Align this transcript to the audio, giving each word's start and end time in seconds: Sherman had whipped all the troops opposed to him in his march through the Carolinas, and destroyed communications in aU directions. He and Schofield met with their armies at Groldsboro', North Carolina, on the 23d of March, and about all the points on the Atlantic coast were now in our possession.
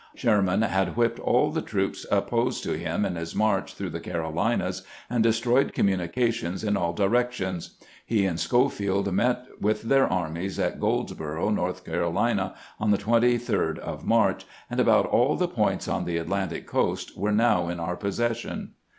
Sherman 0.15 0.63
had 0.63 0.97
whipped 0.97 1.19
all 1.19 1.51
the 1.51 1.61
troops 1.61 2.07
opposed 2.11 2.63
to 2.63 2.75
him 2.75 3.05
in 3.05 3.15
his 3.15 3.35
march 3.35 3.75
through 3.75 3.91
the 3.91 3.99
Carolinas, 3.99 4.81
and 5.11 5.21
destroyed 5.21 5.73
communications 5.73 6.63
in 6.63 6.75
aU 6.75 6.93
directions. 6.93 7.75
He 8.03 8.25
and 8.25 8.39
Schofield 8.39 9.13
met 9.13 9.45
with 9.59 9.83
their 9.83 10.11
armies 10.11 10.57
at 10.57 10.79
Groldsboro', 10.79 11.51
North 11.51 11.85
Carolina, 11.85 12.55
on 12.79 12.89
the 12.89 12.97
23d 12.97 13.77
of 13.77 14.03
March, 14.03 14.47
and 14.71 14.79
about 14.79 15.05
all 15.05 15.35
the 15.35 15.47
points 15.47 15.87
on 15.87 16.05
the 16.05 16.17
Atlantic 16.17 16.65
coast 16.65 17.15
were 17.15 17.31
now 17.31 17.69
in 17.69 17.79
our 17.79 17.95
possession. 17.95 18.71